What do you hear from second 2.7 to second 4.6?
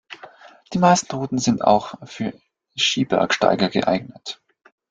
Skibergsteiger geeignet.